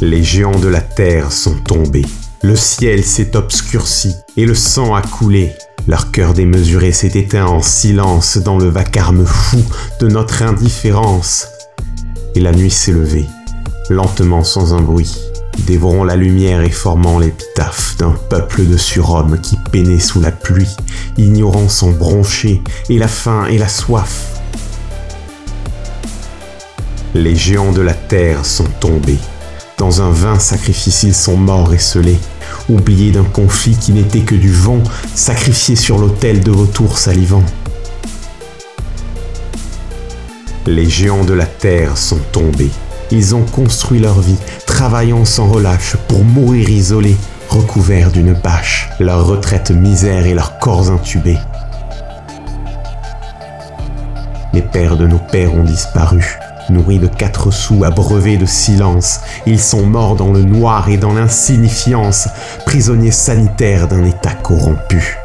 [0.00, 2.06] Les géants de la terre sont tombés.
[2.42, 5.52] Le ciel s'est obscurci et le sang a coulé.
[5.88, 9.58] Leur cœur démesuré s'est éteint en silence dans le vacarme fou
[10.00, 11.48] de notre indifférence.
[12.36, 13.26] Et la nuit s'est levée,
[13.90, 15.18] lentement sans un bruit,
[15.66, 20.76] dévorant la lumière et formant l'épitaphe d'un peuple de surhommes qui peinait sous la pluie,
[21.16, 24.40] ignorant son broncher et la faim et la soif.
[27.14, 29.18] Les géants de la terre sont tombés.
[29.78, 32.18] Dans un vain sacrifice, ils sont morts et scellés,
[32.68, 34.82] oubliés d'un conflit qui n'était que du vent,
[35.14, 37.44] sacrifiés sur l'autel de vautours salivants.
[40.66, 42.72] Les géants de la terre sont tombés.
[43.12, 47.16] Ils ont construit leur vie, travaillant sans relâche pour mourir isolés,
[47.48, 51.38] recouverts d'une bâche, leur retraite misère et leurs corps intubés.
[54.52, 56.36] Les pères de nos pères ont disparu,
[56.70, 59.20] nourris de quatre sous, abreuvés de silence.
[59.46, 62.28] Ils sont morts dans le noir et dans l'insignifiance,
[62.66, 65.18] prisonniers sanitaires d'un état corrompu.